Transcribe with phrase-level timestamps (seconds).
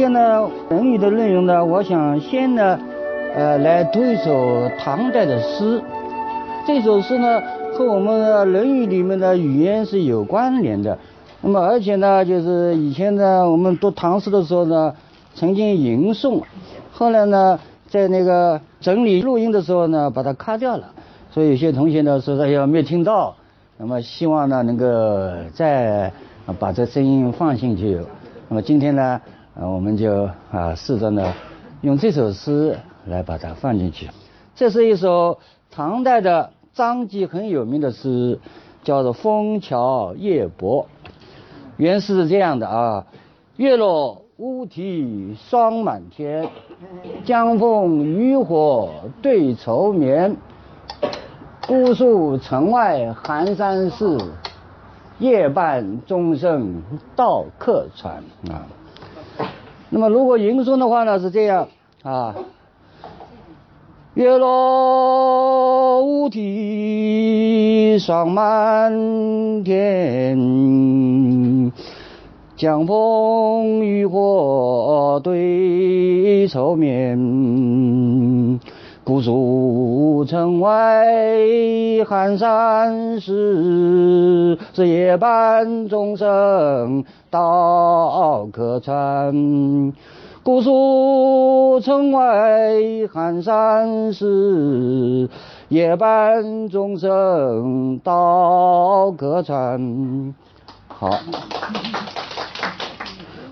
[0.00, 2.80] 今天呢，《论语》的内容呢，我想先呢，
[3.34, 5.78] 呃，来读一首唐代的诗。
[6.66, 7.42] 这首诗呢，
[7.74, 10.96] 和我们的《论语》里面的语言是有关联的。
[11.42, 14.94] 那么，而且呢，就是以前呢，我们读唐诗的时候呢，
[15.34, 16.40] 曾经吟诵，
[16.90, 20.84] 后来呢，在那个整理录音的时候呢，把它卡掉了。
[21.30, 23.36] 所以有些同学呢说：“哎呀，没听到。”
[23.76, 24.86] 那么，希望呢，能够
[25.52, 26.10] 再
[26.58, 28.00] 把这声音放进去。
[28.48, 29.20] 那么今天呢？
[29.60, 31.34] 啊，我们就啊试着呢，
[31.82, 34.08] 用这首诗来把它放进去。
[34.54, 35.38] 这是一首
[35.70, 38.40] 唐代的张籍很有名的诗，
[38.82, 40.86] 叫做《枫桥夜泊》。
[41.76, 43.06] 原诗是这样的啊：
[43.56, 46.48] 月落乌啼霜满天，
[47.26, 48.88] 江枫渔火
[49.20, 50.38] 对愁眠。
[51.68, 54.18] 姑苏城外寒山寺，
[55.18, 56.82] 夜半钟声
[57.14, 58.64] 到客船啊。
[59.92, 61.66] 那么，如果吟诵的话呢，是这样
[62.04, 62.34] 啊：
[64.14, 70.38] 月落乌啼霜满天，
[72.56, 77.18] 江枫渔火对愁眠。
[79.10, 81.04] 姑苏城外
[82.06, 89.92] 寒山寺，是夜半钟声到客船。
[90.44, 92.72] 姑苏城外
[93.12, 95.28] 寒山寺，
[95.70, 100.32] 夜半钟声到客船。
[100.86, 101.10] 好，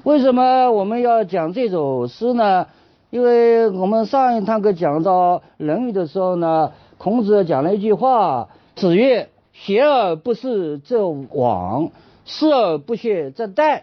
[0.04, 2.64] 为什么我们要讲这首诗呢？
[3.10, 11.90] 因为我们上一堂课讲到《论语》的时候呢，孔子讲了一句话：“子曰，学而不思则罔，
[12.26, 13.80] 思而不学则殆。”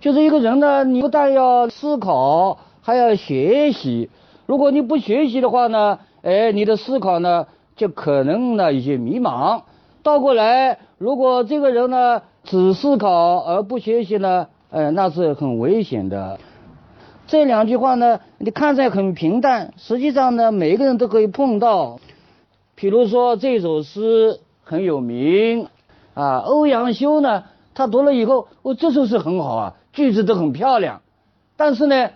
[0.00, 4.10] 就是一个人呢，你不但要思考，还要学习。
[4.44, 7.46] 如果你不学习的话呢，哎，你的思考呢
[7.76, 9.62] 就可能呢有些迷茫。
[10.02, 16.38] 倒过来，如果这个人呢只思考而不学习呢，哎，那是很危险的。
[17.28, 22.00] 这两句话呢，你看着很平淡，实际上呢，每一个人都可以碰到。
[22.74, 25.68] 比如说这首诗很有名
[26.14, 27.44] 啊，欧阳修呢，
[27.74, 31.02] 他读了以后，哦，这首诗很好啊，句子都很漂亮。
[31.58, 32.08] 但是呢，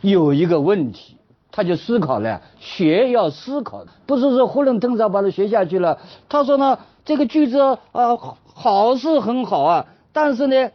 [0.00, 1.16] 有一个问题，
[1.52, 6.00] 他就思考了，学要思考，不是说囫囵吞枣把它学下去了。
[6.28, 7.60] 他说呢，这个句子
[7.92, 8.16] 啊，
[8.52, 10.70] 好是很好啊，但是呢。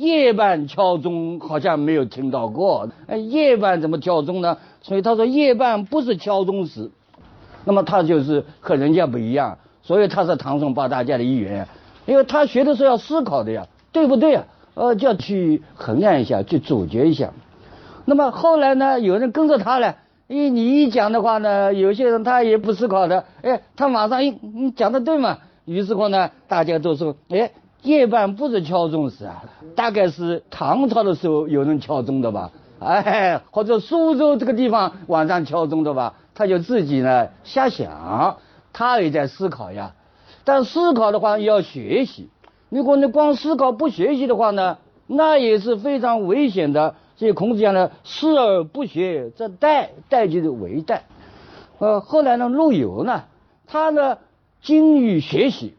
[0.00, 4.56] 夜半敲钟好像没有听到过，哎，夜半怎么敲钟呢？
[4.80, 6.90] 所以他说夜半不是敲钟时，
[7.66, 11.68] 那么他就是和人家不一样，所以他是唐宋八大家的一员，
[12.06, 14.46] 因为他学的时候要思考的呀，对不对啊？
[14.72, 17.34] 呃，就要去衡量一下，去总结一下。
[18.06, 19.96] 那么后来呢，有人跟着他了，
[20.28, 25.36] 因为你一讲的话呢，有些人他也不思考的，哎，他马上一你讲的对嘛？
[25.66, 27.50] 于是乎呢，大家都说，哎。
[27.82, 29.42] 夜半不是敲钟时啊，
[29.74, 32.50] 大概是唐朝的时候有人敲钟的吧？
[32.78, 36.14] 哎，或者苏州这个地方晚上敲钟的吧？
[36.34, 38.38] 他就自己呢瞎想，
[38.72, 39.94] 他也在思考呀。
[40.44, 42.28] 但思考的话要学习，
[42.68, 46.94] 如果你光思考不学习的话呢，那也是非常危险的。
[47.16, 51.00] 所以孔子讲呢，思而不学则殆，殆就是为殆。
[51.78, 53.24] 呃，后来呢，陆游呢，
[53.66, 54.18] 他呢
[54.62, 55.74] 精于学习。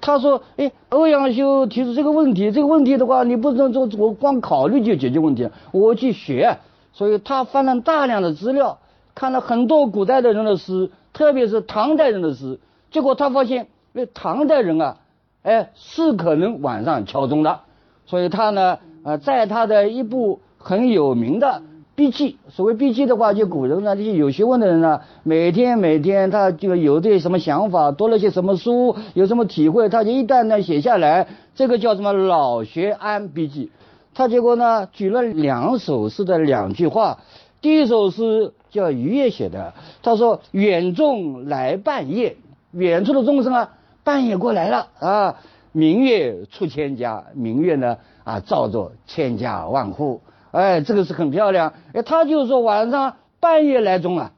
[0.00, 6.58] 他说：“哎，欧阳修提出这个问题，这个问题的话，你不能说我光考虑就解决问题，我去学。
[6.92, 8.78] 所以他翻了大量的资料，
[9.14, 12.60] 看了很多古代的人的诗，特别是唐代人的诗。
[12.90, 14.98] 结果他发现，哎，唐代人啊，
[15.42, 17.60] 哎，是可能晚上敲钟的。
[18.06, 21.62] 所以他呢，呃，在他的一部很有名的。”
[21.96, 33.70] 笔记，所谓笔记的话，就古人呢，这些有学问的人呢，每天每天他就有点什么想法，读了些什么书，有什么体会，他就一旦呢写下来，这个叫什么老学安笔记。
[34.12, 37.20] 他结果呢举了两首诗的两句话，
[37.62, 39.72] 第一首诗叫渔业写的，
[40.02, 42.36] 他说远众来半夜，
[42.72, 43.70] 远处的众生啊
[44.04, 45.36] 半夜过来了啊，
[45.72, 50.20] 明月出千家，明月呢啊照着千家万户。
[50.56, 51.74] 哎，这个是很漂亮。
[51.92, 54.32] 哎，他就是说晚上半夜来钟啊，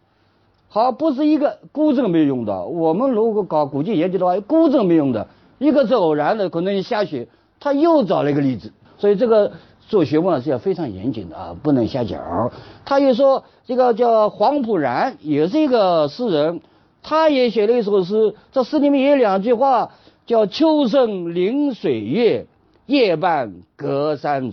[0.68, 2.64] 好，不是一个孤证没有用的。
[2.64, 5.28] 我们如果搞古籍研究的话，孤证没用的，
[5.58, 7.28] 一个是偶然的，可能你瞎写。
[7.60, 9.52] 他又找了一个例子，所以这个
[9.88, 12.50] 做学问是要非常严谨的啊，不能瞎讲。
[12.84, 16.60] 他又说这个叫黄浦然，也是一个诗人，
[17.02, 19.92] 他也写了一首诗，这诗里面也有两句话，
[20.26, 22.46] 叫秋声临水月，
[22.86, 24.50] 夜半隔山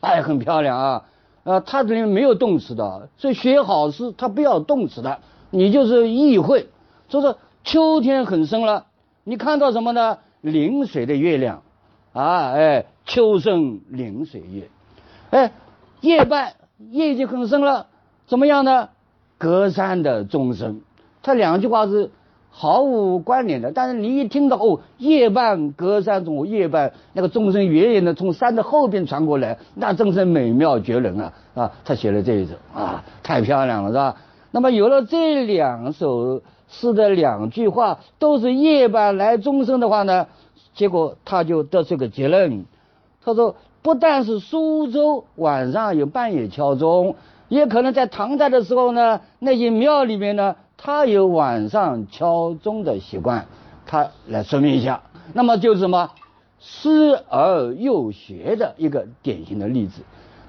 [0.00, 1.04] 哎，很漂亮啊。
[1.44, 5.20] 呃，它这里面没有动词的，所以学好诗它不要动词的，
[5.50, 6.68] 你就是意会。
[7.08, 8.86] 就是秋天很深了，
[9.24, 10.18] 你看到什么呢？
[10.40, 11.62] 临水的月亮。
[12.12, 14.68] 啊，哎，秋声临水月，
[15.30, 15.52] 哎，
[16.00, 16.54] 夜半
[16.90, 17.86] 夜已经很深了，
[18.26, 18.88] 怎么样呢？
[19.38, 20.80] 隔山的钟声，
[21.22, 22.10] 它两句话是
[22.60, 31.32] 毫无关联的，但是你一听到哦，夜半隔山钟，夜半那个钟声远远的从山的后边传过来，那真是美妙绝伦啊！
[31.54, 34.16] 啊，他写了这一首啊，太漂亮了，是吧？
[34.50, 40.26] 那么有了这两首诗的两句话都是夜半来钟声的话呢？
[40.74, 42.66] 结果他就得出个结论，
[43.24, 47.16] 他说不但是苏州晚上有半夜敲钟，
[47.48, 53.44] 也可能在唐代的时候呢，那些庙里面呢，他有晚上敲钟的习惯，
[53.84, 55.02] 他来说明一下。
[55.34, 56.10] 那么就是什么，
[56.58, 60.00] 师而又学的一个典型的例子。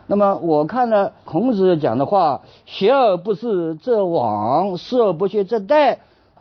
[0.07, 5.97] 那么我看了孔子讲的话，学而不思则罔，思而不学则殆。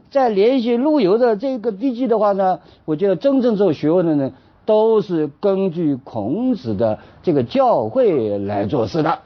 [0.08, 4.32] 在联系陆游的这个笔记的话呢，我觉得真正做学问的人
[4.66, 9.18] 都是根据孔子的这个教诲来做事的。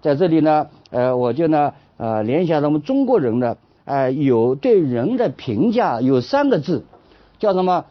[0.00, 3.56] 在这里呢，呃，我就呢，呃，联想到我们中国人呢，
[3.90, 6.84] 呃，有对人的评价有三个字，
[7.40, 7.86] 叫什么？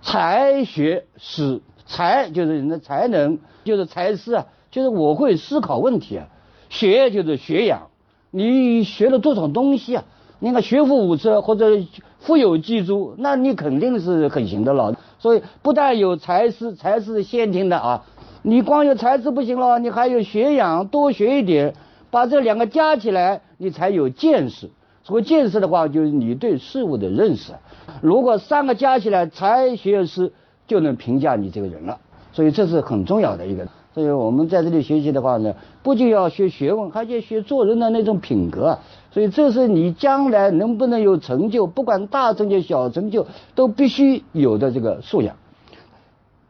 [0.00, 1.60] 才学思。
[1.84, 6.28] 才就是人的才能，就是才思啊，就是我会思考问题啊。
[6.70, 7.88] 学就是学养，
[8.30, 10.04] 你学了多少东西啊？
[10.38, 11.78] 你看学富五车或者
[12.18, 14.98] 富有技术，那你肯定是很行的了。
[15.18, 18.04] 所以不但有才思，才是先天的啊，
[18.42, 21.74] 你光有才智不行了，你还有学养，多学一点，
[22.10, 24.70] 把这两个加起来，你才有见识。
[25.08, 27.54] 所谓见识的话，就是你对事物的认识。
[28.02, 30.34] 如果三个加起来，才学识
[30.66, 31.98] 就能评价你这个人了。
[32.34, 33.66] 所以这是很重要的一个。
[33.94, 38.80] 所以我们在这里学习的话呢，不仅要学学问，还要学做人的那种品格。
[39.10, 45.36] 所以这是你将来能不能有成就，不管大成就小成就，都必须有的这个素养。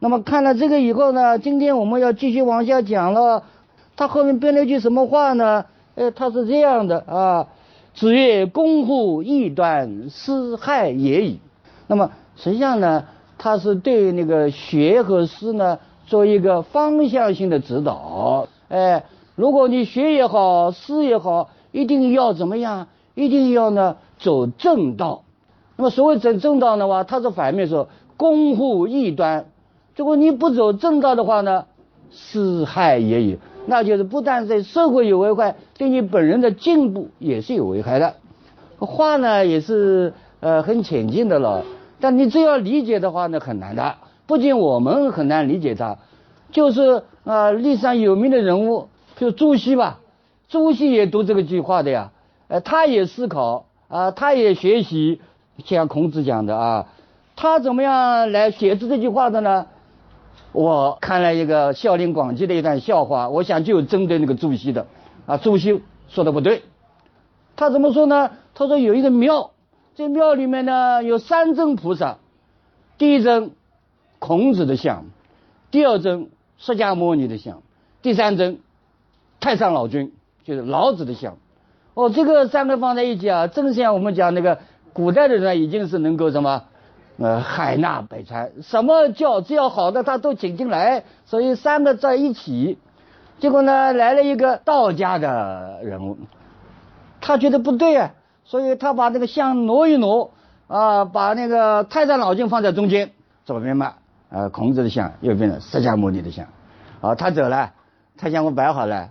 [0.01, 3.45] 那么看了这个以后呢，今天我们要继续往下讲了。
[3.95, 5.67] 他后面编了一句什么话呢？
[5.95, 7.47] 呃，他是这样的啊
[7.99, 11.41] ：“子曰，公乎异端，斯害也已。”
[11.89, 13.05] 那么实际上呢，
[13.39, 15.79] 他是对那个学和思呢。
[16.09, 19.05] 做一个方向性的指导，哎，
[19.37, 22.89] 如果你学也好，思也好，一定要怎么样？
[23.15, 25.25] 一定要呢走正道。
[25.77, 29.50] 那么所谓走正道的话，它是反面说，攻乎异端。
[29.97, 31.67] 如果你不走正道的话呢，
[32.11, 38.15] 私害也已，那就是不但对社会有危害，对你本人的进步也是有危害的。
[38.79, 41.65] 话呢也是呃很浅近的了，
[42.00, 43.97] 但你只要理解的话呢，很难的。
[44.26, 45.99] 不仅我们很难理解他，
[46.50, 50.00] 就是啊历史上有名的人物，就朱熹吧，
[50.49, 52.12] 朱熹也读这个句话的呀，
[52.49, 55.21] 呃，他也思考啊，他也学习，
[55.64, 56.87] 像孔子讲的啊，
[57.37, 59.66] 他怎么样来写出这句话的呢？
[60.52, 64.87] 我看了一个《孝陵广记》的一段笑话，我想就针对那个朱熹的
[65.26, 66.62] 啊，朱熹说的不对，
[67.57, 68.31] 他怎么说呢？
[68.55, 69.50] 他说有一个庙，
[69.95, 72.19] 这庙里面呢有三尊菩萨，
[72.99, 73.52] 第一尊。
[74.21, 75.05] 孔子的像，
[75.71, 77.62] 第二尊释迦牟尼的像，
[78.02, 78.59] 第三尊
[79.38, 80.12] 太上老君
[80.43, 81.37] 就是老子的像。
[81.95, 84.59] 哦，这个三个放在一起啊，正像我们讲那个
[84.93, 86.64] 古代的人已经是能够什么，
[87.19, 92.79] 呃，海纳百川，什么教只要好的他都请进来，所以三个在一起，
[93.41, 96.17] 结果呢来了一个道家的人物，
[97.21, 98.13] 他觉得不对啊，
[98.45, 100.31] 所以他把这个像挪一挪
[100.69, 103.11] 啊，把那个太上老君放在中间，
[103.45, 103.95] 左边嘛。
[104.31, 106.47] 呃，孔子的像右边的释迦牟尼的像，
[107.01, 107.73] 啊，他走了，
[108.19, 109.09] 他像我摆好了，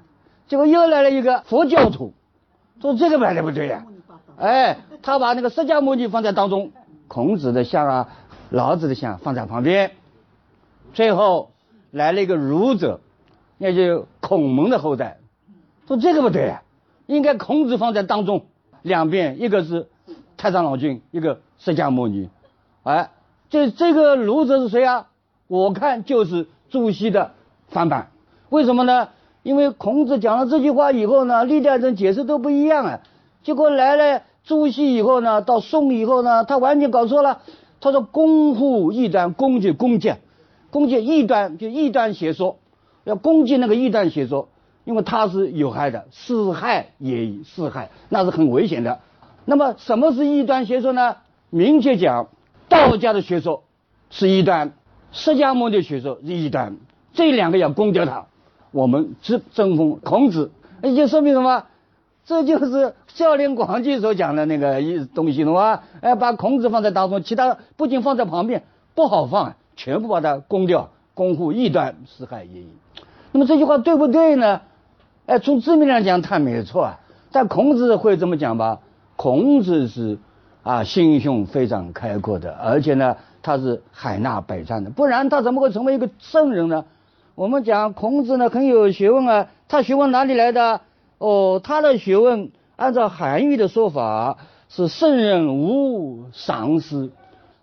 [0.48, 2.14] 结果又来了一个佛教徒，
[2.80, 3.84] 说这个摆的不对呀，
[4.38, 6.72] 哎，他把那个释迦牟尼放在当中，
[7.08, 8.10] 孔子的像啊，
[8.50, 9.92] 老子的像放在旁边，
[10.94, 11.52] 最后
[11.92, 13.00] 来了一个儒者，
[13.58, 15.18] 那就孔孟的后代，
[15.88, 16.64] 说这个不对呀，
[17.06, 18.46] 应该孔子放在当中，
[18.82, 19.88] 两边一个是
[20.38, 22.30] 太上老君，一个释迦牟尼，
[22.84, 23.10] 哎。
[23.50, 25.08] 这这个儒者是谁啊？
[25.48, 27.32] 我看就是朱熹的
[27.70, 28.12] 翻版。
[28.50, 29.08] 为什么呢？
[29.42, 33.00] 因为孔子讲了这句话以后呢，历代人解释都不一样啊。
[33.44, 37.42] 结果来了朱熹以后呢，到宋以后呢，他完全搞错了。
[37.82, 40.14] 他说“攻乎异端”，攻击攻击，
[40.72, 42.58] 攻击异端就异端邪说，
[43.04, 44.48] 要攻击那个异端邪说，
[44.86, 49.00] 因为它是有害的，四害也已，四害那是很危险的。
[49.44, 51.18] 那么什么是异端邪说呢？
[51.50, 52.30] 明确讲，
[52.70, 53.64] 道家的学说
[54.10, 54.72] 是异端，
[55.12, 56.78] 释迦牟尼的学说是异端，
[57.14, 58.28] 这两个要攻掉它。
[58.72, 60.52] 我们只争锋孔子，
[60.82, 61.66] 也就说明什么？
[62.28, 65.80] 这就是孝廉广记所讲的那个一东西，懂吗？
[66.02, 68.64] 哎，把孔子放在当中，其他不仅放在旁边
[68.96, 72.68] 不好放，全部把它攻掉，攻乎异端，四害也已。
[73.32, 74.60] 那么这句话对不对呢？
[75.26, 77.00] 哎，从字面上讲，他没错啊。
[77.32, 78.80] 但孔子会这么讲吧？
[79.16, 80.18] 孔子是
[80.64, 86.84] 啊，心胸非常开阔的，而且呢，他是海纳百川的，不然他怎么会成为一个圣人呢？
[87.36, 90.82] 我们讲孔子呢很有学问啊，他学问哪里来的？
[91.18, 94.38] 哦，他的学问按照韩愈的说法
[94.70, 97.12] 是圣人无上师，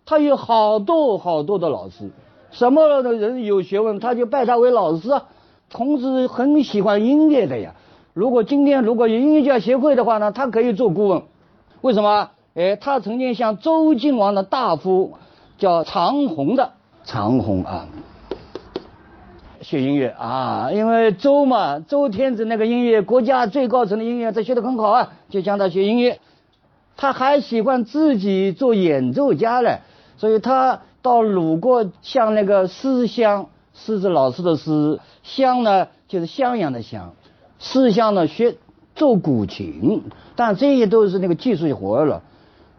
[0.06, 2.10] 他有好多好多的老师，
[2.50, 5.24] 什么的人有学问他就拜他为老师啊。
[5.72, 7.74] 孔子很喜欢音乐的呀，
[8.12, 11.22] 如果今天如果有音乐家协会的话呢，他可以做顾问。
[11.80, 12.30] 为什么？
[12.54, 15.14] 哎，他曾经向周敬王的大夫
[15.58, 16.72] 叫长虹的
[17.04, 17.88] 长虹啊。
[19.64, 26.20] 学音乐啊，因为周嘛，周天子那个音乐，国家最高层的音乐，他学得很好啊，就向他学音乐。
[26.96, 29.80] 他还喜欢自己做演奏家嘞，
[30.18, 37.14] 所以他到鲁国向那个师襄，师子老师的师，襄呢就是襄阳的襄，
[37.58, 38.56] 师襄呢学
[38.94, 40.02] 奏古琴，
[40.36, 42.22] 但这些都是那个技术活了。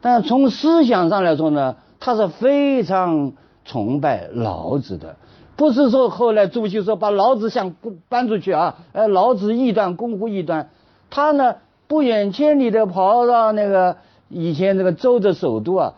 [0.01, 3.33] 但从思想上来说呢，他是非常
[3.65, 5.15] 崇拜老子的。
[5.55, 7.73] 不是说后来朱熹说把老子想
[8.09, 10.69] 搬出去啊，呃，老子异端，攻乎异端，
[11.09, 11.55] 他呢
[11.87, 13.95] 不远千里的跑到那个
[14.27, 15.93] 以前那个周的首都啊，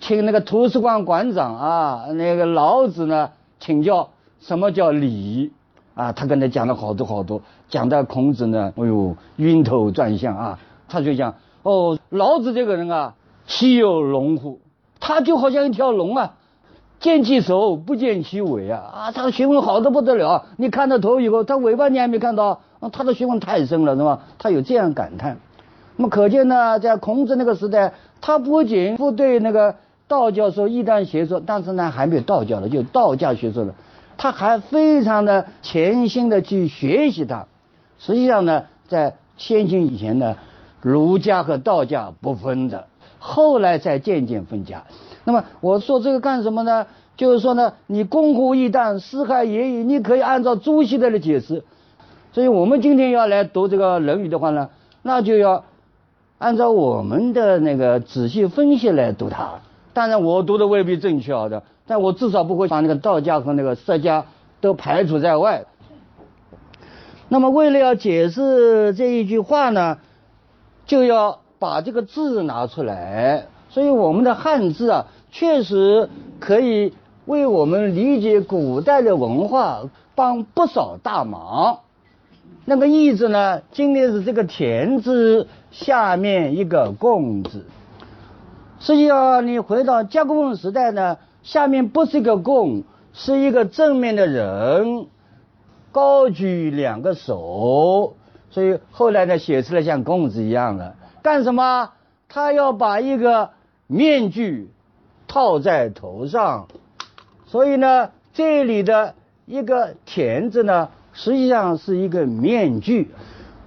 [0.00, 4.08] 请那个图书馆馆长啊，那个老子呢请教
[4.40, 5.52] 什么叫礼
[5.94, 10.58] 啊，他跟他讲了好多好多，讲到孔子呢，哎呦晕头转向啊，
[10.88, 13.14] 他就讲哦，老子这个人啊，
[13.46, 14.58] 岂有龙乎？
[14.98, 16.34] 他就好像一条龙啊。
[16.98, 19.12] 见其首不见其尾啊啊！
[19.12, 22.88] 他的学问好的不得了，你看到头以后，他尾巴你还没看到啊！
[22.90, 24.22] 他的学问太深了，是吧？
[24.38, 25.36] 他有这样感叹。
[25.96, 29.76] 那么可见呢，在孔子那个时代，他不仅不对那个
[30.08, 33.74] 道教说异端邪说，但是呢还没有道教了，就道家学说了，
[34.16, 37.46] 他还非常的潜心的去学习它。
[37.98, 40.36] 实际上呢，在先秦以前呢，
[40.80, 42.86] 儒家和道家不分的，
[43.18, 44.84] 后来才渐渐分家。
[45.26, 46.86] 那么我说这个干什么呢？
[47.16, 51.64] 就是说呢，你攻乎异端，四害也已，你可以按照朱熹的来解释。
[52.32, 54.68] 所以我们今天要来读这个《论语》的话呢，
[55.00, 55.64] 那就要
[56.36, 59.60] 按照我们的那个仔细分析来读它。
[59.94, 64.26] 当然我读的未必正确的，但我至少不会把那个道家和那个释家
[64.60, 65.64] 都排除在外。
[67.30, 69.96] 那么为了要解释这一句话呢，
[70.84, 73.46] 就要把这个字拿出来。
[73.70, 75.06] 所以我们的汉字啊。
[75.30, 76.08] 确实
[76.40, 76.94] 可以
[77.26, 79.82] 为我们理解古代的文化
[80.14, 81.80] 帮不少大忙。
[82.64, 87.64] 那个“义”字呢，今天是这个“田”字下面一个“共”字。
[88.80, 92.82] 实际上，你回到甲骨文时代呢，下面不是一个“共”，
[93.14, 95.06] 是一个正面的人，
[95.92, 98.14] 高举两个手，
[98.50, 100.94] 所以后来呢，写出来像“共”字一样的。
[101.22, 101.90] 干什么？
[102.28, 103.50] 他要把一个
[103.86, 104.70] 面具。
[105.28, 106.68] 套在头上，
[107.46, 109.14] 所以呢，这里的
[109.44, 113.10] 一个“田”字呢，实际上是一个面具。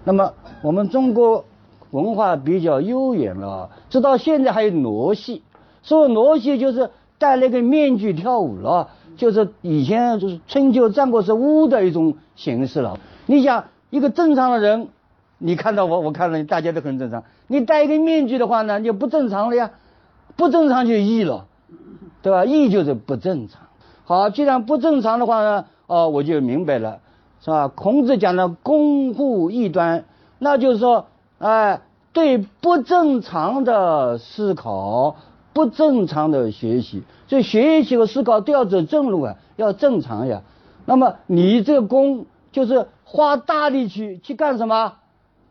[0.04, 1.46] 那么我们中国
[1.92, 5.44] 文化比较悠远了，直到现在还有傩戏。
[5.82, 13.00] 所谓傩戏，就是戴了个面具跳舞了，就是以前就是春秋战国时巫的一种形式了。
[13.26, 14.88] 你想，一个正常的人，
[15.38, 17.24] 你看到我，我看到你，大家都很正常。
[17.48, 19.72] 你戴一个面具的话呢，就不正常了呀，
[20.36, 21.48] 不正常就异了。
[22.22, 22.46] 对吧？
[22.46, 23.62] 异就是不正常。
[24.06, 27.00] 好，既然不正常的话呢，哦，我就明白了，
[27.42, 27.68] 是吧？
[27.68, 30.06] 孔子讲的攻乎异端，
[30.40, 31.08] 那就是说，
[31.38, 35.16] 哎，对不正常的思考、
[35.54, 40.42] 不正常的学习，所以学习和思考都要走正路啊，要正常呀。
[40.86, 44.94] 那么你这个攻就是花大力气去干什么？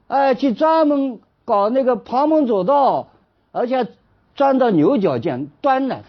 [0.09, 3.09] 哎，去专门搞那个旁门左道，
[3.53, 3.87] 而且
[4.39, 6.01] 钻到牛角尖端来。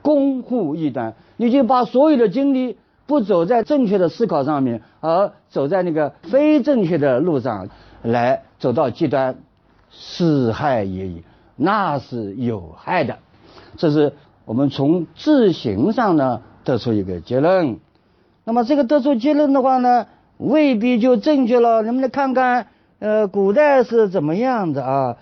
[0.00, 7.68] 攻乎异端，你就把所有的精力不走在正确的思考上面，而走在那个非正确的路上，
[8.02, 9.36] 来走到极端，
[9.90, 11.24] 是害也已，
[11.56, 13.18] 那是有害的。
[13.76, 14.14] 这是
[14.46, 17.78] 我们从自行上呢得出一个结论。
[18.44, 20.06] 那么这个得出结论的话呢，
[20.38, 21.82] 未必就正确了。
[21.82, 22.68] 能不能看看，
[23.00, 25.16] 呃，古代是怎么样的啊？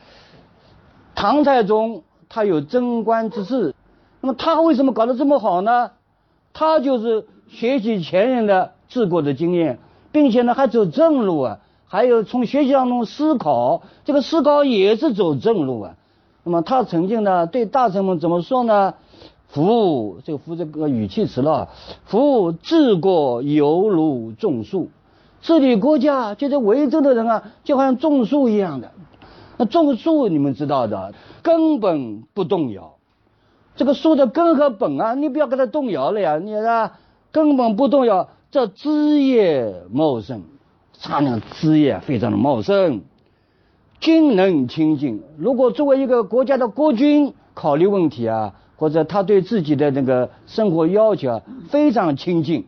[1.16, 3.74] 唐太宗他有贞观之治，
[4.20, 5.92] 那么他为什么搞得这么好呢？
[6.52, 9.78] 他就是学习前人的治国的经验，
[10.10, 15.94] 并且呢还走正路啊，还有从学习当中思考，这个思考也是走正路啊。
[16.44, 18.94] 那么他曾经呢对大臣们怎么说呢？
[19.48, 21.68] 夫这个夫这个语气词了，
[22.04, 24.88] 夫治国犹如种树，
[25.40, 28.90] 治理国家就是维州的人啊，就好像种树一样的。
[29.58, 32.94] 那种树你们知道的，根本不动摇。
[33.76, 36.98] 这个树的根和本啊，你不要给它动摇了呀，你啊
[37.32, 40.42] 根本不动摇，这枝叶茂盛，
[41.00, 43.02] 它那枝叶非常的茂盛。
[43.98, 52.66] 君能清净，如果作为一个国家的国君考虑问题啊，或者他对自己的那个生活要求啊非常清净，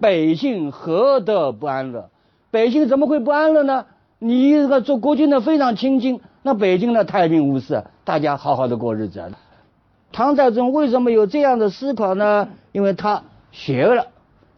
[0.00, 2.10] 百姓何得不安乐？
[2.50, 3.86] 百姓怎么会不安乐呢？
[4.18, 9.22] 你这个做国君的非常清净，那北京呢太平无事，大家好好的过日子。
[10.10, 12.48] 唐太宗为什么有这样的思考呢？
[12.72, 14.06] 因为他学了，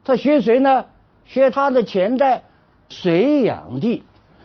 [0.04, 0.84] 他学谁呢？
[1.24, 2.44] 学他的前代
[2.88, 4.04] 隋炀帝。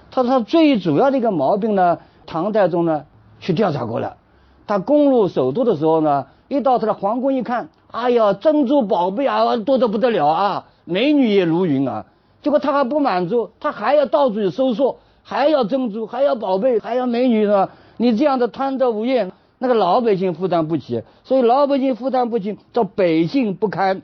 [0.10, 3.06] 他说他最主要的一个毛病呢，唐太宗呢
[3.40, 4.18] 去调查过了。
[4.66, 12.08] 他攻入首都的时候呢，一到他的皇宫一看，哎呀，珍珠宝贝啊多得不得了啊，美女也如云啊。
[12.44, 17.70] 结果他还不满足，他还要到处去搜索，还要珍珠，还要宝贝，还要美女是吧？
[17.98, 24.02] 你这样的贪得无厌，那个老百姓负担不起，所以老百姓负担不起，这百姓不堪，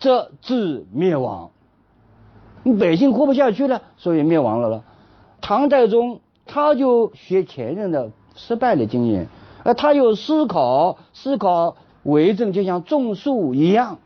[0.00, 1.50] 则致灭亡。
[2.64, 4.82] 你百姓活不下去了，所以灭亡了了。
[5.40, 9.28] 唐太宗他就学前人的失败的经验，
[9.62, 13.98] 而他又思考思考为政，就像种树一样，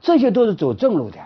[0.00, 1.18] 这些都是走正路的。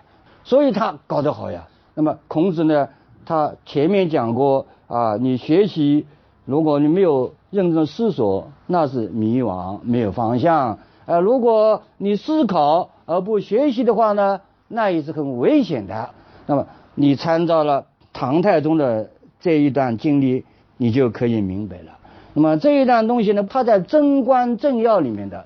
[0.45, 1.69] 所以他搞得好呀。
[1.95, 2.89] 那么孔子呢？
[3.27, 6.07] 他前面讲过啊，你学习，
[6.47, 10.79] 如果你没有认真思索，那是迷惘，没有方向。
[11.07, 16.11] 呃，如果你思考而不学习的话呢，那也是很危险的。
[16.47, 20.45] 那么你参照了唐太宗的这一段经历，
[20.77, 21.99] 你就可以明白了。
[22.35, 25.45] 那么这一段东西呢，它在《贞观政要》里面的。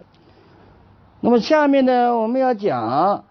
[1.21, 3.25] 那么下面呢，我们要讲。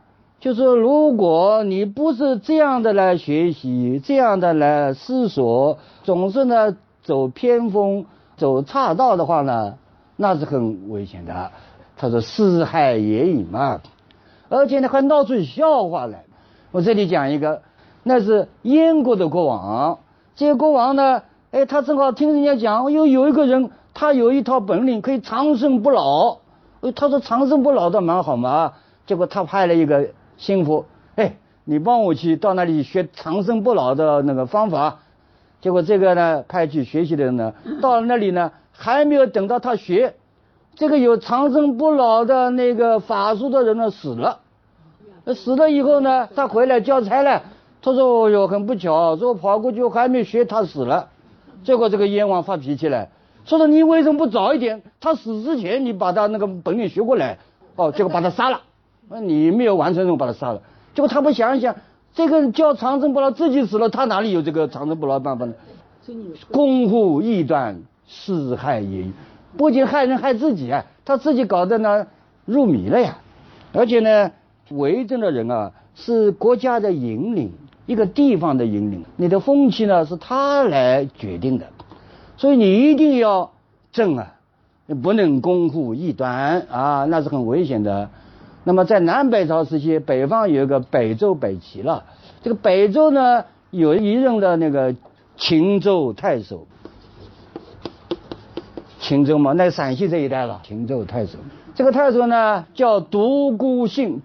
[0.44, 9.76] 就是如果你不是这样的来学习，这样的来思索，总是呢走偏锋、走岔道的话呢，
[10.18, 11.50] 那是很危险的。
[11.96, 13.80] 他说四害也已嘛，
[14.50, 16.26] 而且呢还闹出笑话来。
[16.74, 17.62] 我这里讲一个，
[18.04, 20.00] 那是燕国的国王，
[20.36, 26.40] 这个国王呢，哎，他正好听人家讲，又有一个人，他有一套本领，可以长生不老。
[26.98, 28.74] 他说长生不老倒蛮好嘛，
[29.08, 30.10] 结果他派了一个。
[30.44, 35.00] 幸福，哎，你帮我去到那里学长生不老的那个方法。
[35.62, 40.16] 结果这个呢，派去学习的人呢， 到了那里呢，还没有等到他学，
[40.76, 44.40] 这个有长生不老的那个法术的人呢死了。
[45.34, 47.44] 死了以后呢，他回来交差了。
[47.82, 51.08] 他说：“哦呦，很不巧，说我跑过去还没学，他死了。”
[51.64, 53.08] 结果这个燕王发脾气了，
[53.46, 54.84] 说：“说你为什么不早一点？
[55.00, 57.38] 他死之前你把他那个本领学过来。”
[57.78, 58.60] 哦，结果把他杀了。
[59.14, 60.62] 那你没有完成任务，把他杀了。
[60.96, 61.76] 结果他不想一想，
[62.16, 65.54] 这个叫长生不老，自己死了，他哪里有这个长生不老的办法呢？
[66.52, 69.06] 公户异端，是害也。
[69.56, 72.08] 不仅害人害自己啊，他自己搞得呢
[72.46, 73.20] 入迷了呀。
[73.72, 74.32] 而且呢，
[74.72, 77.52] 为政的人啊，是国家的引领，
[77.86, 81.68] 一个地方的引领，你的风气呢是他来决定的。
[82.36, 83.52] 所以你一定要
[83.92, 84.34] 正啊，
[85.04, 88.10] 不能公户异端啊，那是很危险的。
[88.66, 92.04] 那么在南北朝时期，北方有一个北周北齐了。
[92.42, 94.96] 这个北周呢，有一任的那个
[95.36, 96.66] 秦州太守，
[99.00, 100.62] 秦州嘛，那陕西这一带了。
[100.64, 101.38] 秦州太守，
[101.76, 104.22] 这个太守呢叫独孤信。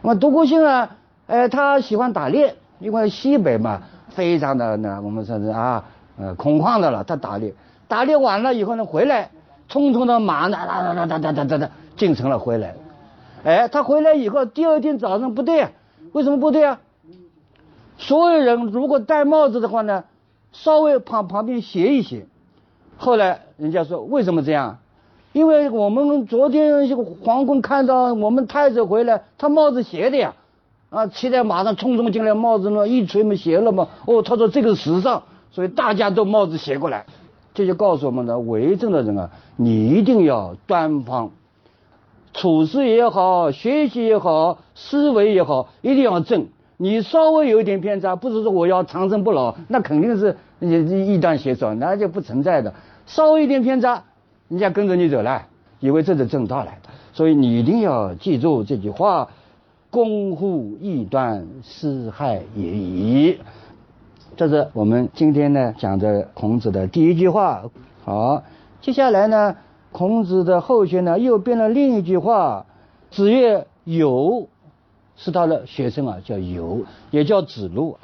[0.00, 0.88] 那么独孤信呢，
[1.26, 5.84] 哎，他喜欢打猎，因为西北嘛，非常的那我们说是啊，
[6.18, 7.52] 呃，空旷的了，他打猎。
[7.86, 9.30] 打猎完了以后呢，回来
[9.70, 12.74] 匆匆的马哒哒哒哒哒哒哒进城了回来。
[13.44, 15.70] 哎，他回来以后，第二天早上不对啊，
[16.12, 16.80] 为什么不对啊？
[17.98, 20.04] 所有人如果戴帽子的话呢，
[20.52, 22.26] 稍微旁旁边斜一斜。
[22.96, 24.78] 后来人家说为什么这样？
[25.32, 26.88] 因为我们昨天
[27.22, 30.34] 皇宫看到我们太子回来，他帽子斜的呀，
[30.90, 33.88] 啊，骑在马上匆匆进来，帽子呢一吹嘛斜了嘛。
[34.06, 37.04] 哦，他说这个时尚，所以大家都帽子斜过来。
[37.52, 41.30] 这就告诉我们呢，为政的人啊，你一定要端方，
[42.34, 46.48] 处事也好，学习也好，思维也好，一定要正。
[46.76, 52.74] 你稍微有一点偏差，不是说我要长生不老，那肯定是异端邪说，那就不存在的。
[53.06, 54.02] 稍微一点偏差，
[54.48, 55.46] 人家跟着你走了，
[55.78, 56.90] 以为这是正道来的。
[57.12, 59.28] 所以你一定要记住这句话：
[59.90, 63.38] 公乎异端，私害也已。
[64.36, 67.62] 这是我们今天呢讲的孔子的第一句话。
[68.04, 68.42] 好，
[68.80, 69.54] 接下来呢，
[69.94, 72.66] 孔子的后学呢又编了另一句话：
[73.12, 74.48] 子曰游，
[75.14, 76.80] 是他的学生啊，叫游，
[77.12, 77.96] 也叫子路。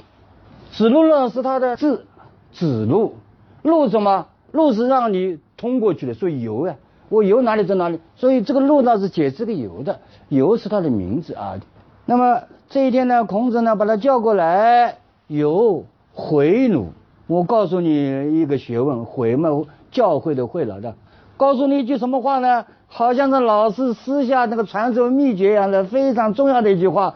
[0.71, 2.07] 子路呢是他的字，
[2.53, 3.15] 子路，
[3.63, 4.29] 路什么？
[4.53, 6.77] 路是让你通过去的，所以游呀。
[7.09, 9.99] 我游哪里在哪里，所以这个路呢是解这个游的，
[10.29, 11.59] 游是他的名字啊。
[12.07, 15.85] 那么这一天呢，孔子呢把他叫过来，游。
[16.13, 16.91] 回鲁，
[17.27, 19.51] 我告诉你一个学问，回嘛
[19.91, 20.95] 教会的会了的，
[21.41, 22.67] 告诉你一句什么话呢？
[22.87, 27.15] 好像是老师私下那个传授秘诀一样的非常重要的一句话。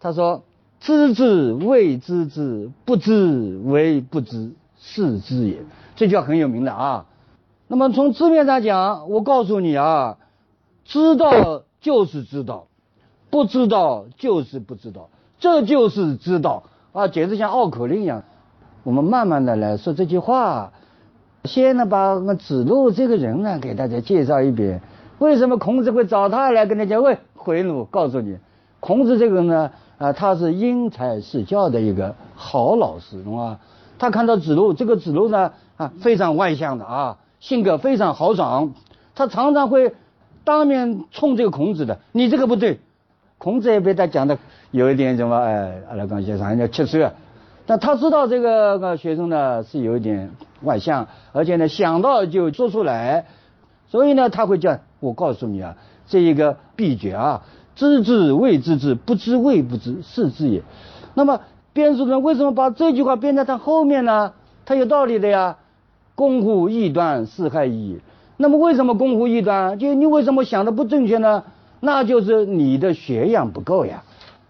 [0.00, 0.44] 他说
[0.80, 5.58] ：“知之谓知之，不知为不知，是知也。”
[5.94, 7.04] 这句话很有名的啊。
[7.68, 10.16] 那么从字面上讲，我告诉你啊，
[10.86, 12.68] 知道就是知道，
[13.28, 16.62] 不知道就是不知道，这就是知道
[16.92, 18.24] 啊，简直像绕口令一样。
[18.84, 20.72] 我们慢慢的来说这句话，
[21.46, 24.80] 先呢把子路这个人呢给大家介绍一遍。
[25.18, 27.84] 为什么孔子会找他来跟大家喂回路？
[27.86, 28.36] 告诉你，
[28.80, 33.58] 孔子这个人呢，啊，他是因材施教的一个好老师，懂吗？
[33.98, 38.74] 他看到子路，这个子路呢，啊，非常外向的啊，性格非常豪爽，
[39.14, 39.94] 他常常会
[40.44, 42.80] 当面冲这个孔子的，你这个不对。
[43.38, 44.38] 孔子也被他讲的
[44.70, 47.10] 有一点什么，哎，阿拉刚先生人家七岁。
[47.64, 50.30] 但他知道这个个学生呢是有一点
[50.62, 53.26] 外向，而且呢想到就说出来，
[53.88, 57.42] 所以呢他会叫我告诉你啊，这一个秘诀啊，
[57.74, 60.62] 知之谓知之，不知谓不知，是知也。
[61.14, 61.40] 那么
[61.72, 64.32] 编书人为什么把这句话编在他后面呢？
[64.64, 65.56] 他有道理的呀。
[66.14, 68.00] 公乎异端，是害矣。
[68.38, 69.78] 那么为什么公乎异端？
[69.78, 71.44] 就你为什么想的不正确呢？
[71.80, 74.02] 那就是你的学养不够呀，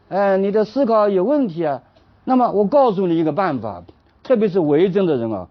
[0.08, 1.82] 哎，你的思考有问题啊。
[2.22, 3.82] 那么我告诉你一个办法，
[4.22, 5.48] 特别是为政的人啊，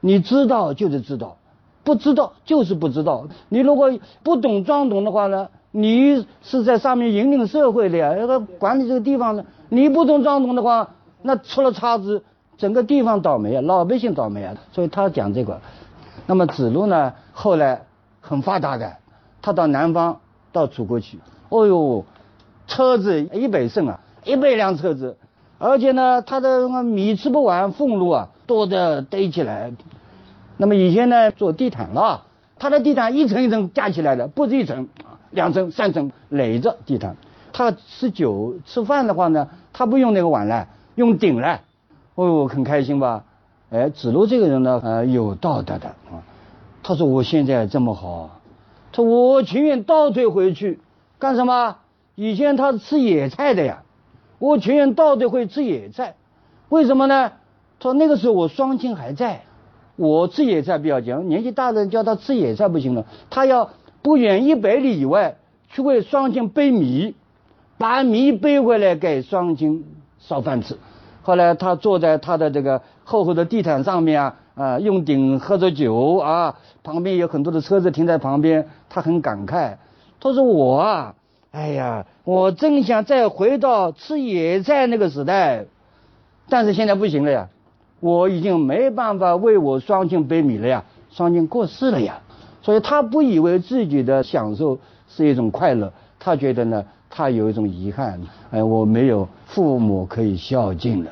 [0.00, 1.36] 你知道就是知道，
[1.84, 3.26] 不知道就是不知道。
[3.48, 3.90] 你如果
[4.22, 10.90] 不懂装懂的话呢，你是在上面引领社会的呀，那个管理这个地方的，你不懂装懂的话，
[11.22, 12.22] 那出了差子，
[12.56, 14.54] 整个地方倒霉啊，老百姓倒霉啊。
[14.72, 15.60] 所以他讲这个。
[16.26, 17.86] 那么子路呢，后来
[18.20, 18.96] 很发达的，
[19.40, 20.20] 他到南方
[20.52, 22.04] 到楚国去，哦呦，
[22.66, 25.16] 车子一百乘啊，一百辆车子。
[25.58, 29.72] 而且呢，他的米吃不完，俸禄啊多的堆起来。
[30.56, 32.26] 那么以前呢，做地毯了，
[32.58, 34.88] 他的地毯一层一层架起来的，不止一层，
[35.30, 37.16] 两层、三层垒着地毯。
[37.52, 41.60] 他吃酒吃饭的话呢，他不用那个碗了，用鼎了。
[42.14, 43.24] 哦，很开心吧？
[43.70, 46.22] 哎，子路这个人呢，呃，有道德的啊。
[46.82, 48.40] 他说我现在这么好，
[48.92, 50.78] 他我情愿倒退回去
[51.18, 51.76] 干什么？
[52.14, 53.82] 以前他是吃野菜的呀。
[54.38, 56.14] 我情愿到底会吃野菜，
[56.68, 57.32] 为什么呢？
[57.80, 59.42] 他说那个时候我双亲还在，
[59.96, 63.70] 我吃野菜比较讲，年纪大的人叫他吃野菜不行了，他要
[64.02, 65.36] 不远一百里以外
[65.68, 67.14] 去为双亲背米，
[67.78, 69.84] 把米背回来给双亲
[70.18, 70.76] 烧饭吃。
[71.22, 79.76] 后来他坐在他的这个厚厚的地毯上面啊，啊用鼎喝着酒啊，旁边有很多的车子停在旁边，他很感慨，
[80.20, 81.14] 他说我啊。
[81.50, 85.64] 哎呀，我真想再回到吃野菜那个时代，
[86.48, 87.48] 但是现在不行了呀，
[88.00, 92.20] 我已经没办法为我双亲背米了呀，双亲过世了呀，
[92.60, 101.10] 所以他不以为自己的享受是一种快乐，他觉得呢，他有一种遗憾，哎，我没有父母可以孝敬了，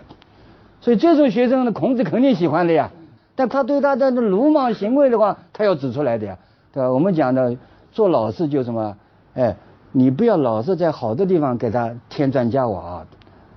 [0.83, 2.91] 所以这种学生呢，孔子肯定喜欢的呀，
[3.35, 6.37] 但他对他的鲁莽行为的话，他要指出来的呀，
[6.75, 6.93] 对吧？
[6.93, 7.57] 我们讲的
[7.91, 8.97] 做老师就什么，
[9.33, 9.57] 哎。
[9.99, 13.07] 你不要老是在好的地方给他添砖加瓦，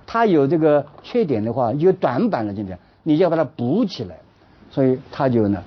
[0.06, 4.16] 他有这个缺点的话，有短板了，今天你就要把它补起来。
[4.70, 5.62] 所以他就呢，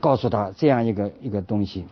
[0.00, 1.84] 告诉他这样一个一个东西。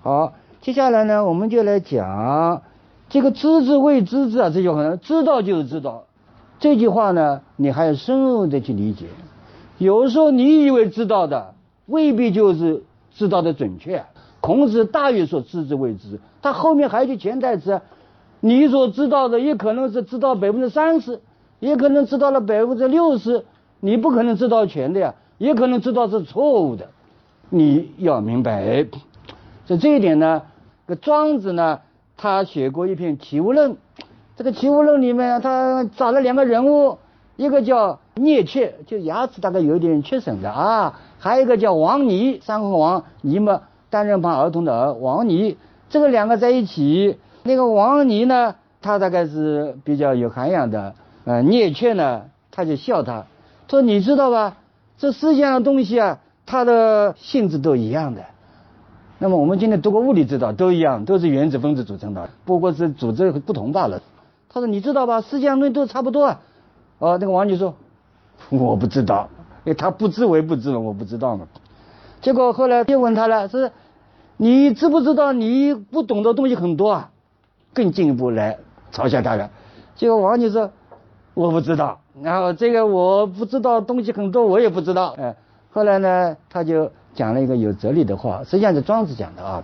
[0.00, 2.62] 好，接下来呢，我们就来讲
[3.10, 6.04] 这个“知之谓知之”啊，这句话，知道就是知道。
[6.58, 9.08] 这句话呢，你还要深入的去理解。
[9.76, 11.52] 有时候你以为知道的，
[11.84, 14.06] 未必就是知道的准确。
[14.48, 17.82] 孔子大约说知之谓知，他后面还有句潜台词：
[18.40, 21.20] 你所知道的也可能是知道百分之三十，
[21.60, 23.44] 也可能知道了百分之六十，
[23.80, 26.88] 你不可能知道全的呀，也可能知道是错误的，
[27.50, 28.86] 你要明白。
[29.66, 30.40] 在这一点呢，
[30.86, 31.80] 这庄子呢，
[32.16, 33.72] 他写过一篇《齐物论》，
[34.34, 36.96] 这个《齐物论》里面他找了两个人物，
[37.36, 45.56] 一个叫聂切，就牙齿大概有点缺损的啊，还有一个叫王尼，三横王尼嘛，单人旁儿童的儿，王尼，
[45.88, 47.18] 这个两个在一起。
[47.44, 53.24] 那个王尼呢，他大概是比较有涵养的，呃，聂却呢，他就笑他，
[53.68, 54.56] 说你知道吧，
[54.98, 58.22] 这世界上的东西啊，它的性质都一样的。
[59.18, 64.02] 那么我们今天读过物理知道，都一样，都是原子分子组成的，不过是组织不同罢了。
[64.50, 66.40] 他说你知道吧，世界上东西都差不多啊。
[66.98, 67.74] 哦，那个王尼说，
[68.50, 69.28] 我不知道，
[69.64, 71.46] 哎，他不知为不知我不知道嘛。
[72.20, 73.70] 结果后来又问他了，是，
[74.36, 77.10] 你知不知道你不懂的东西很多啊？
[77.74, 78.58] 更进一步来
[78.92, 79.50] 嘲笑他了，
[79.94, 80.70] 结果王女说
[81.34, 85.14] 我不知道，然后这个我不知道东西很多，我也不知道。
[85.16, 85.36] 哎，
[85.70, 89.62] 后来呢，他就讲了一个有哲理的话，实际上是庄子讲的啊。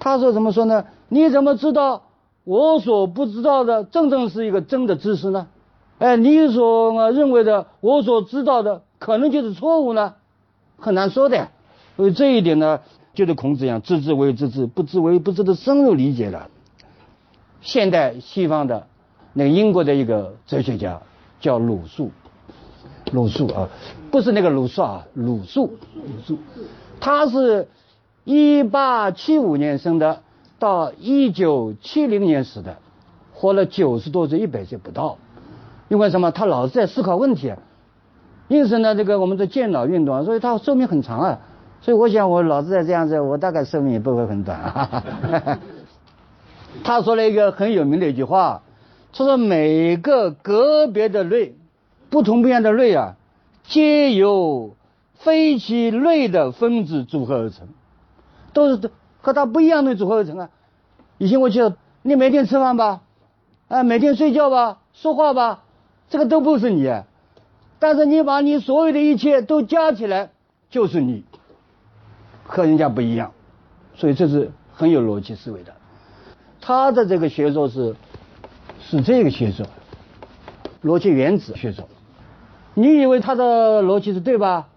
[0.00, 0.86] 他说怎么说呢？
[1.08, 2.02] 你怎么知道
[2.42, 5.46] 我所不知道的真正是一个真的知识呢？
[5.98, 10.14] 哎，你所认为的我所知道的可能就是错误呢？
[10.78, 11.48] 很难说的。
[11.96, 12.80] 所以这一点呢，
[13.14, 16.48] 就是孔子一样，知之为知之，不知为不知的深入理解了。
[17.62, 18.86] 现代西方的
[19.32, 21.00] 那个英国的一个哲学家
[21.40, 22.10] 叫鲁肃，
[23.12, 23.68] 鲁肃啊，
[24.10, 26.38] 不是那个鲁肃啊，鲁肃，鲁肃，
[27.00, 27.68] 他是
[28.24, 30.22] 一八七五年生的，
[30.58, 32.76] 到一九七零年死的，
[33.32, 35.16] 活了九十多岁，一百岁不到。
[35.88, 36.30] 因为什么？
[36.30, 37.54] 他老是在思考问题，
[38.48, 41.40] 因此呢，这个我们的健脑运动啊，所以他寿命很长啊。
[41.80, 45.58] 所以我想，我老是在这样子，我大概寿命也不会很短啊。
[46.84, 48.62] 他说了一个很有名的一句话，
[49.12, 51.54] 他说每个个别的类，
[52.10, 53.16] 不同不一样的类啊，
[53.64, 54.74] 皆由
[55.14, 57.68] 非其类的分子组合而成，
[58.52, 58.90] 都是
[59.22, 60.50] 和它不一样的组合而成啊。
[61.18, 63.00] 以前我记得，你每天吃饭吧，
[63.68, 65.62] 啊，每天睡觉吧，说话吧，
[66.10, 66.92] 这个都不是你，
[67.78, 70.30] 但是你把你所有的一切都加起来，
[70.68, 71.24] 就是你，
[72.46, 73.32] 和人家不一样，
[73.94, 75.72] 所以这是很有逻辑思维的。
[76.60, 77.94] 他的这个学说是，
[78.80, 79.66] 是这个学说，
[80.82, 81.88] 逻辑原子学说。
[82.74, 84.68] 你以为他的逻辑是对吧？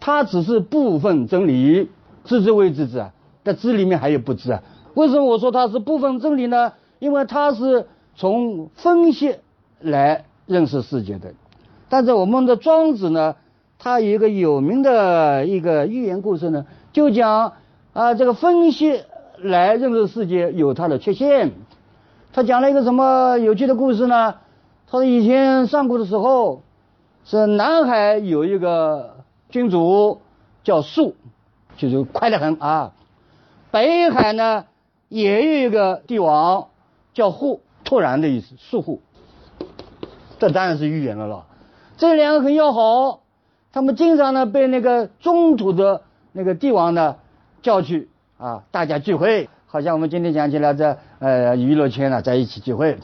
[0.00, 1.88] 他只是部分真理，
[2.24, 3.12] 知之为知之啊。
[3.44, 4.62] 但知里面还有不知啊。
[4.94, 6.72] 为什么我说他是部分真理呢？
[6.98, 9.36] 因为他是从分析
[9.80, 11.34] 来认识世界的。
[11.88, 13.36] 但是我们的庄子呢，
[13.78, 17.54] 他有一个有名的一个寓言故事呢，就讲
[17.92, 19.04] 啊这个分析。
[19.38, 21.50] 来认识世界有它的缺陷。
[22.32, 24.36] 他讲了一个什么有趣的故事呢？
[24.86, 26.62] 他说以前上古的时候，
[27.24, 30.20] 是南海有一个君主
[30.62, 31.16] 叫树，
[31.76, 32.92] 就是快得很啊。
[33.72, 34.66] 北海呢
[35.08, 36.68] 也有一个帝王
[37.12, 39.02] 叫户，突然的意思，树户。
[40.38, 41.46] 这当然是预言了了。
[41.96, 43.22] 这两个很要好，
[43.72, 47.16] 他们经常呢被那个中土的那个帝王呢
[47.62, 48.08] 叫去。
[48.38, 52.98] 啊，大家聚会，好像我们今天讲起来这呃娱乐圈呢，在一起聚会。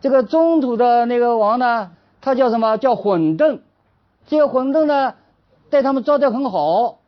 [0.00, 3.60] 这个中土的那个王呢，他叫什么叫混沌？
[4.26, 5.14] 这个混沌呢，
[5.70, 6.98] 对他们招待很好。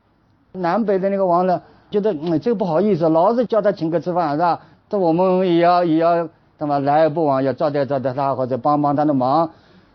[0.52, 4.60] 南北的那个王呢，觉得嗯这个不好意思，老是叫他请客吃饭是吧？
[4.88, 9.50] 这我们也要也要那么来而不往，要招待招待他或者帮帮他的忙。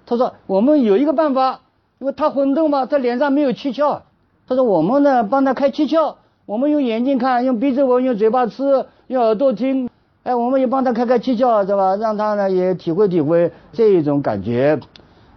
[0.05, 1.62] 他说我们有一个办法，
[1.99, 4.01] 因为他混沌嘛，他脸上没有七窍。
[4.49, 6.15] 他说我们呢帮他开七窍。
[6.47, 9.88] 我们用眼睛看，用鼻子闻，用嘴巴吃，用耳朵听，
[10.23, 11.95] 哎，我们也帮他开开七窍，是吧？
[11.97, 14.79] 让他呢也体会体会这一种感觉，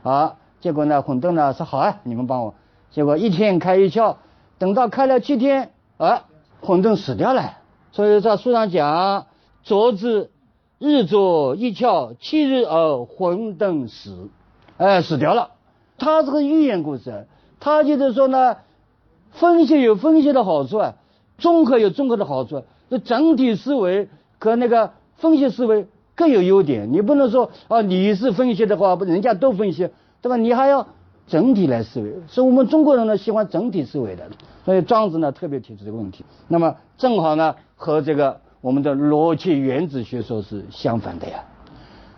[0.03, 2.55] 啊，结果呢，混沌呢说好啊，你们帮我。
[2.91, 4.17] 结果一天开一窍，
[4.57, 6.23] 等到开了七天，啊，
[6.63, 7.59] 混沌死掉了。
[7.91, 9.27] 所以在书上讲，
[9.63, 10.31] 昨之
[10.79, 14.31] 日作一窍，七日而混沌死，
[14.79, 15.51] 哎，死掉了。
[15.99, 17.27] 他这个寓言故事，
[17.61, 18.57] 他就是说呢，
[19.33, 20.95] 分析有分析的好处啊。
[21.39, 26.93] 综合有综合的好处，这整体思维和那个分析思维各有优点。
[26.93, 29.89] 你不能说啊，你是分析的话，不人家都分析，
[30.21, 30.37] 对吧？
[30.37, 30.87] 你还要
[31.27, 32.15] 整体来思维。
[32.29, 34.31] 所以我们中国人呢喜欢整体思维的，
[34.65, 36.25] 所以庄子呢特别提出这个问题。
[36.47, 41.43] 那么正好呢和这个我们的逻辑原子学说是相反的呀。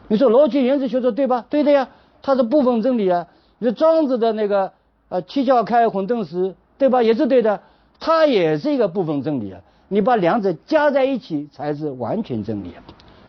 [0.09, 1.47] 你说逻辑原子学说对吧？
[1.49, 1.89] 对的呀，
[2.21, 3.27] 它是部分真理啊。
[3.59, 4.73] 你说庄子的那个
[5.09, 7.03] 呃七窍开混沌时，对吧？
[7.03, 7.61] 也是对的。
[8.01, 12.83] 它也是一个部分真理啊，你把两者加在一起才是完全真理啊，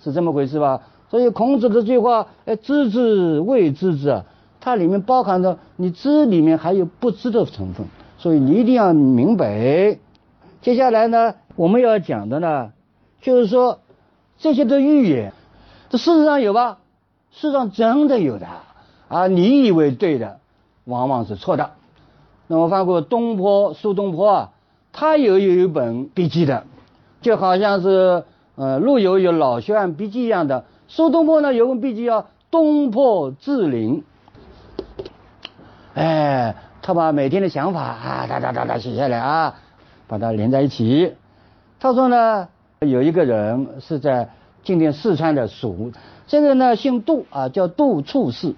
[0.03, 0.81] 是这么回事吧？
[1.09, 4.25] 所以孔子的这句话，哎，知之谓知之啊，
[4.59, 7.85] 它里面包含着你知里面还有不知的成分，
[8.17, 9.97] 所以你一定要明白。
[10.61, 12.73] 接下来呢，我们要讲的呢，
[13.21, 13.79] 就是说
[14.39, 15.31] 这些的预言，
[15.89, 16.79] 这事实上有吧？
[17.31, 18.47] 事实上真的有的
[19.07, 19.27] 啊！
[19.27, 20.39] 你以为对的，
[20.85, 21.71] 往往是错的。
[22.47, 24.51] 那我翻过东坡，苏东坡啊，
[24.93, 26.65] 他有有一本笔记的，
[27.21, 28.23] 就好像是
[28.55, 30.65] 呃陆游有老学案笔记一样的。
[30.87, 34.03] 苏东坡呢有本笔记叫《东坡志林》，
[35.95, 39.55] 哎，他把每天的想法啊哒哒哒哒写下来啊，
[40.07, 41.13] 把它连在一起。
[41.79, 42.47] 他说呢，
[42.79, 44.29] 有一个人是在
[44.63, 45.91] 今天四川的蜀，
[46.27, 48.53] 现在呢姓杜啊，叫杜处士，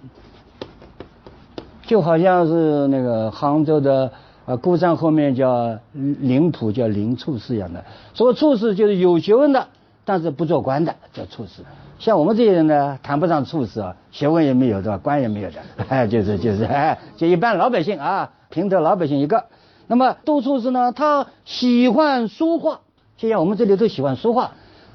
[1.87, 4.11] 就好像是那个杭州的
[4.45, 7.83] 啊孤山后面叫灵浦叫林处士一样的。
[8.13, 9.67] 所谓处士就是有学问的，
[10.03, 11.63] 但是不做官的叫处士。
[11.97, 14.99] 像我们这些人呢，谈不上处士啊，学问也没有，对吧？
[15.01, 15.55] 官也没有的，
[15.87, 19.45] 哎， 就是就是，哎， 就一般老百姓啊，平头老百姓一个。
[19.87, 22.81] 那么杜处士呢，他喜欢书画，
[23.15, 24.51] 就像我们这里都喜欢书画。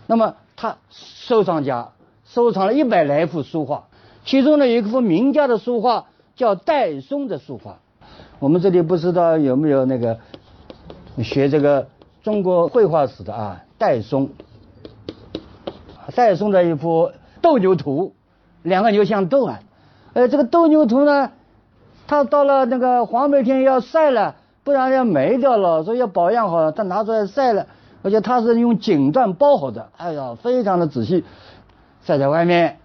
[0.06, 1.88] 那么他收藏家
[2.26, 3.84] 收藏了一百来幅书画，
[4.26, 6.04] 其中呢有一幅名家的书画
[6.36, 7.78] 叫戴嵩的书法。
[8.38, 10.18] 我们这里不知道有没有那个
[11.18, 11.88] 学这个
[12.22, 13.64] 中国绘画史的啊？
[13.78, 14.30] 戴嵩。
[16.14, 18.12] 戴嵩的一幅斗牛图，
[18.62, 19.60] 两个牛相斗啊，
[20.12, 21.30] 呃，这个斗牛图呢，
[22.06, 27.66] 他到了那个黄梅天要晒了，不然要霉掉了，所以要保养好，他拿出来晒了，
[28.02, 31.24] 而且他是用锦缎包好的，哎呀，非常的仔细，
[32.04, 32.78] 晒在外面。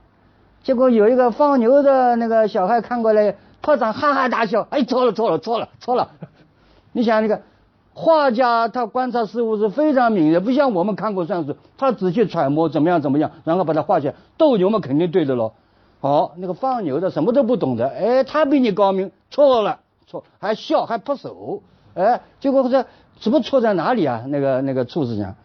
[0.67, 6.09] 结果有一个放牛的那个小孩看过来，破长哈哈大笑，哎，错了错了错了错了，
[6.91, 7.41] 你想那个。
[7.93, 14.15] 画家他观察事物是非常敏锐，不像我们看过算数，他仔细揣摩怎么样怎么样，然后把它画下来。
[14.37, 15.53] 斗牛嘛，肯定对的喽。
[16.01, 22.85] 好，那个放牛的什么都不懂的，哎，他比你高明，错了，错，还笑还拍手，哎，结果这
[23.21, 24.25] 怎么错在哪里啊？
[24.27, 25.35] 那个那个处士讲，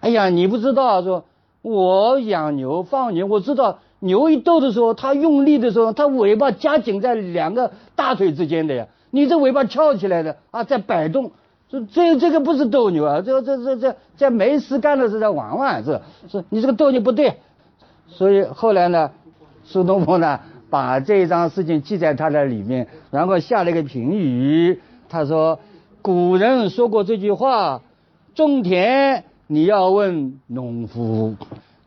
[0.00, 1.24] 哎呀，你不知道，说
[1.62, 11.32] 我养牛放牛，我知道牛一斗的时候，它用力的时候，它尾巴夹紧在两个大腿之间的呀，你这尾巴翘起来的啊，在摆动。
[11.70, 17.34] 这这这个不是斗牛啊，这这这这在没事干的时候在玩玩，是是，你这个斗牛不对。
[18.06, 19.10] 所以后来呢，
[19.64, 24.80] 苏东坡呢把这一桩事情记在他的里面，然后下了一个评语，
[25.10, 25.60] 他说：
[26.00, 27.82] 古人说过这句话，
[28.34, 31.34] 种田你要问农夫，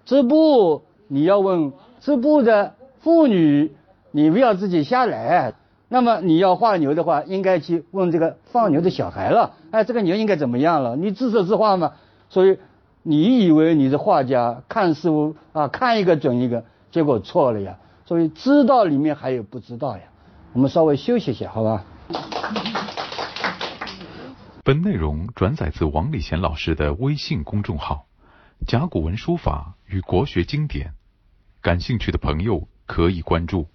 [0.06, 3.74] 织布你要问织布的妇女，
[4.12, 5.54] 你不要自己瞎来。
[5.88, 9.54] 那么你要画牛的话，应该去问这个放牛的小孩了。
[9.72, 10.96] 哎，这个牛应该怎么样了？
[10.96, 11.94] 你自说自话嘛。
[12.30, 12.58] 所以
[13.04, 15.10] 你以为你是画家，看似
[15.54, 17.78] 啊，看一个准一个，结果错了呀。
[18.06, 20.04] 所以知道里面还有不知道呀。
[20.54, 21.84] 我们稍微休息一下，好吧？
[24.64, 28.06] 本内容转载自王礼贤老师的微信公众号
[28.66, 30.88] 《甲骨文书法与国学经典》，
[31.62, 33.68] 感兴趣的朋友可以关注。